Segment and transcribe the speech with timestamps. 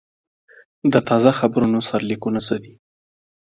[0.93, 2.73] د تازه خبرونو سرلیکونه څه دي؟